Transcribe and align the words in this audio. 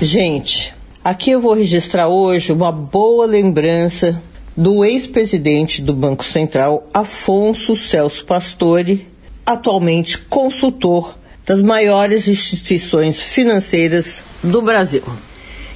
Gente, 0.00 0.72
aqui 1.02 1.32
eu 1.32 1.40
vou 1.40 1.54
registrar 1.54 2.06
hoje 2.06 2.52
uma 2.52 2.70
boa 2.70 3.26
lembrança 3.26 4.22
do 4.56 4.84
ex-presidente 4.84 5.82
do 5.82 5.92
Banco 5.92 6.24
Central, 6.24 6.88
Afonso 6.94 7.76
Celso 7.76 8.24
Pastore, 8.24 9.08
atualmente 9.44 10.16
consultor 10.16 11.18
das 11.44 11.60
maiores 11.60 12.28
instituições 12.28 13.20
financeiras 13.20 14.22
do 14.40 14.62
Brasil. 14.62 15.02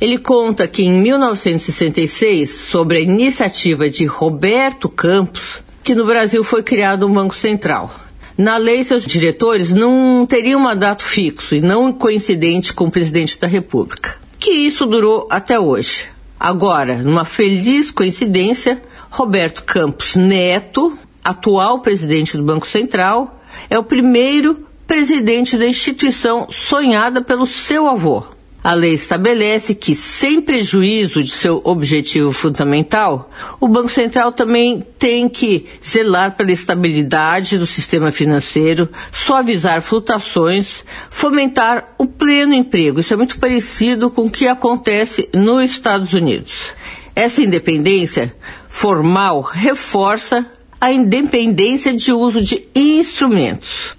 Ele 0.00 0.16
conta 0.16 0.66
que 0.66 0.82
em 0.82 0.92
1966, 0.92 2.50
sobre 2.70 2.96
a 2.96 3.02
iniciativa 3.02 3.90
de 3.90 4.06
Roberto 4.06 4.88
Campos, 4.88 5.62
que 5.84 5.94
no 5.94 6.06
Brasil 6.06 6.42
foi 6.42 6.62
criado 6.62 7.06
um 7.06 7.12
Banco 7.12 7.34
Central. 7.34 8.05
Na 8.36 8.58
lei, 8.58 8.84
seus 8.84 9.06
diretores 9.06 9.72
não 9.72 10.26
teriam 10.26 10.60
mandato 10.60 11.02
fixo 11.02 11.54
e 11.54 11.60
não 11.60 11.90
coincidente 11.90 12.74
com 12.74 12.84
o 12.84 12.90
presidente 12.90 13.40
da 13.40 13.46
República. 13.46 14.16
Que 14.38 14.50
isso 14.50 14.84
durou 14.84 15.26
até 15.30 15.58
hoje. 15.58 16.08
Agora, 16.38 17.02
numa 17.02 17.24
feliz 17.24 17.90
coincidência, 17.90 18.82
Roberto 19.10 19.64
Campos 19.64 20.16
Neto, 20.16 20.98
atual 21.24 21.80
presidente 21.80 22.36
do 22.36 22.42
Banco 22.42 22.68
Central, 22.68 23.40
é 23.70 23.78
o 23.78 23.84
primeiro 23.84 24.66
presidente 24.86 25.56
da 25.56 25.66
instituição 25.66 26.46
sonhada 26.50 27.22
pelo 27.22 27.46
seu 27.46 27.88
avô. 27.88 28.35
A 28.66 28.74
lei 28.74 28.94
estabelece 28.94 29.76
que, 29.76 29.94
sem 29.94 30.40
prejuízo 30.40 31.22
de 31.22 31.30
seu 31.30 31.62
objetivo 31.62 32.32
fundamental, 32.32 33.30
o 33.60 33.68
Banco 33.68 33.88
Central 33.88 34.32
também 34.32 34.84
tem 34.98 35.28
que 35.28 35.66
zelar 35.86 36.34
pela 36.36 36.50
estabilidade 36.50 37.58
do 37.58 37.64
sistema 37.64 38.10
financeiro, 38.10 38.88
suavizar 39.12 39.80
flutuações, 39.80 40.84
fomentar 41.08 41.94
o 41.96 42.08
pleno 42.08 42.54
emprego. 42.54 42.98
Isso 42.98 43.14
é 43.14 43.16
muito 43.16 43.38
parecido 43.38 44.10
com 44.10 44.22
o 44.22 44.30
que 44.30 44.48
acontece 44.48 45.28
nos 45.32 45.62
Estados 45.62 46.12
Unidos. 46.12 46.74
Essa 47.14 47.42
independência 47.42 48.34
formal 48.68 49.42
reforça 49.42 50.44
a 50.80 50.90
independência 50.90 51.94
de 51.94 52.12
uso 52.12 52.42
de 52.42 52.66
instrumentos. 52.74 53.96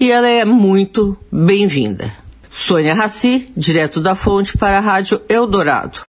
E 0.00 0.10
ela 0.10 0.28
é 0.28 0.44
muito 0.44 1.16
bem-vinda. 1.30 2.12
Sônia 2.58 2.92
Raci, 2.92 3.46
direto 3.56 4.00
da 4.00 4.16
fonte 4.16 4.58
para 4.58 4.78
a 4.78 4.80
Rádio 4.80 5.22
Eldorado. 5.28 6.00